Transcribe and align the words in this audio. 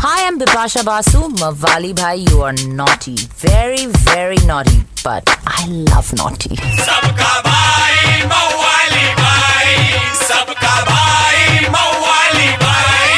Hi, 0.00 0.26
I'm 0.26 0.38
Bipasha 0.38 0.84
Basu. 0.84 1.18
Mawali 1.40 1.94
bhai, 1.94 2.14
you 2.14 2.42
are 2.42 2.52
naughty. 2.52 3.16
Very, 3.44 3.86
very 3.86 4.36
naughty. 4.46 4.82
But 5.04 5.24
I 5.46 5.66
love 5.90 6.12
naughty. 6.20 6.56
सबका 6.56 7.32
भाई 7.46 8.22
मवाली 8.32 9.06
भाई 9.20 9.74
सबका 10.22 10.74
भाई 10.90 11.68
मवाली 11.76 12.50
भाई 12.62 13.16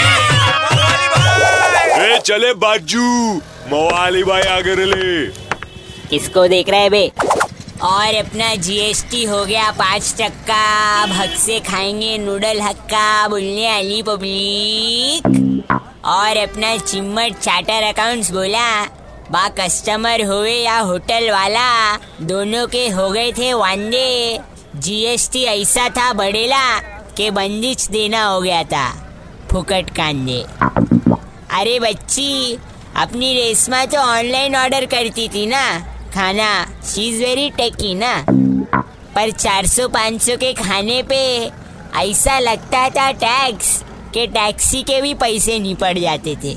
ए 2.07 2.19
चले 2.31 2.53
बाजू 2.65 3.07
मवाली 3.73 4.23
भाई 4.31 4.43
आगे 4.57 4.75
ले 4.93 5.11
किसको 6.11 6.47
देख 6.55 6.69
रहे 6.71 6.81
हैं 6.81 6.91
बे 6.91 7.05
और 7.83 8.15
अपना 8.15 8.55
जीएसटी 8.55 9.25
हो 9.25 9.45
गया 9.45 9.71
पाँच 9.71 10.15
टक्का। 10.21 11.07
भग 11.07 11.37
से 11.37 11.61
खाएँगे 11.61 12.19
नूडल 12.19 12.61
हक्का, 12.61 13.29
बोलने 13.29 13.69
वाली 13.69 14.03
पब्लिक। 14.03 15.27
और 16.05 16.37
अपना 16.37 16.77
चिम्मट 16.77 17.39
चार्टर 17.39 17.83
अकाउंट्स 17.83 18.31
बोला, 18.31 18.85
बा 19.31 19.49
कस्टमर 19.49 20.25
होवे 20.25 20.55
या 20.55 20.79
होटल 20.79 21.31
वाला, 21.31 21.97
दोनों 22.21 22.67
के 22.67 22.89
हो 22.89 23.11
गए 23.11 23.33
थे 23.33 23.53
वांदे। 23.55 24.39
जीएसटी 24.77 25.43
ऐसा 25.43 25.89
था 25.89 26.13
बड़ेला 26.13 26.79
के 27.17 27.31
बंदिश 27.31 27.87
देना 27.89 28.25
हो 28.25 28.41
गया 28.41 28.63
था, 28.65 28.89
फुकट 29.51 29.91
कांदे। 29.91 30.45
अरे 31.51 31.79
बच्ची, 31.81 32.59
अपनी 32.97 33.35
रेशमा 33.35 33.85
तो 33.85 33.99
ऑनलाइन 33.99 34.57
ऑर्डर 34.57 34.85
करती 34.87 35.29
थी 35.29 35.47
ना। 35.47 35.90
खाना। 36.11 36.51
शी 36.85 37.09
इज़ 37.09 37.23
वेरी 37.25 37.51
टेकी 37.51 37.95
ना? 37.95 38.25
पर 39.15 39.31
400-500 39.31 40.37
के 40.37 40.53
खाने 40.53 41.03
पे 41.03 41.51
ऐसा 41.97 42.39
लगता 42.39 42.89
था 42.89 43.11
टैक्स 43.13 43.83
के 44.15 44.27
टैक्सी 44.27 44.83
के 44.83 45.01
भी 45.03 45.15
पैसे 45.15 45.59
नहीं 45.59 45.75
पड़ 45.75 45.99
जाते 45.99 46.37
थे। 46.45 46.57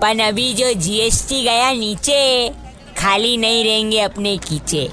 पर 0.00 0.20
अभी 0.20 0.52
जो 0.54 0.72
जीएसटी 0.72 1.42
गया 1.42 1.72
नीचे, 1.72 2.48
खाली 2.98 3.36
नहीं 3.36 3.64
रहेंगे 3.64 4.00
अपने 4.00 4.36
कीचे। 4.36 4.86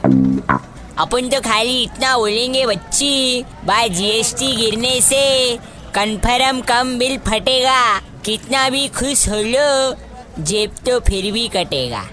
अपन 0.98 1.30
तो 1.30 1.39
खाली 1.42 1.82
इतना 1.84 2.17
बोलेंगे, 2.17 2.66
बच्ची 2.66 3.44
बाय 3.66 3.89
जीएसटी 3.89 4.56
गिरने 4.56 5.00
से 5.02 5.58
कन्फर्म 5.95 6.62
कम 6.62 6.98
बिल 6.98 7.17
फटेगा। 7.17 8.00
कितना 8.26 8.70
भी 8.70 8.88
खुश 8.88 9.28
हो 9.30 9.42
लो 9.42 9.95
जेब 10.40 10.70
तो 10.70 11.00
फिर 11.00 11.32
भी 11.32 11.48
कटेगा। 11.48 12.04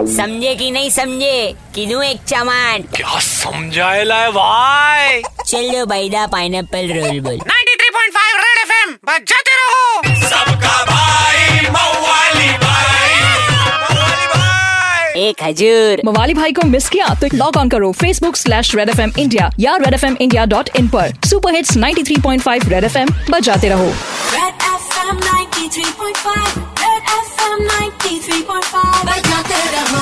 समझे 0.00 0.54
कि 0.54 0.70
नहीं 0.70 0.90
समझे? 0.90 1.54
किनू 1.74 2.02
एक 2.02 2.20
चमान 2.28 2.82
क्या 2.82 3.18
समझाएला 3.18 4.14
है 4.14 4.30
भाई? 4.30 5.22
चलो 5.46 5.86
बैदा 5.86 6.26
पाइनएप्पल 6.26 6.92
रोल 6.92 7.20
बोल। 7.20 7.38
93.5 7.38 8.36
रेड 8.36 8.58
एफएम 8.58 8.90
बजाते 8.90 9.50
रहो। 9.50 10.02
सबका 10.28 10.84
भाई 10.84 11.60
मवाली 11.60 12.48
भाई। 12.48 13.14
मवाली 13.54 14.26
भाई। 14.26 15.20
एक 15.20 15.36
हजूर। 15.42 16.02
मवाली 16.04 16.34
भाई 16.34 16.52
को 16.52 16.62
मिस 16.62 16.88
किया 16.88 17.08
तो 17.08 17.28
लॉग 17.34 17.56
ऑन 17.56 17.68
करो 17.68 17.92
Facebook 17.92 18.36
slash 18.36 18.74
Red 18.74 18.88
FM 18.88 19.00
India 19.00 19.12
India 19.18 19.50
या 19.60 19.76
Red 19.76 19.94
FM 19.94 20.06
India 20.06 20.16
dot 20.20 20.44
in 20.44 20.70
इन 20.76 20.88
पर। 20.88 21.12
सुपर 21.28 21.54
हिट्स 21.54 21.76
93.5 21.76 22.68
रेड 22.68 22.84
एफ़ 22.84 22.98
एम 22.98 23.08
बजाते 23.30 23.68
रहो। 23.68 23.92
Red 24.32 24.54
FM 24.72 25.24
93.5 25.24 26.71
Red 27.52 27.60
FM 27.60 27.68
93.5 27.68 29.04
बजाते 29.06 29.60
रहो 29.74 30.01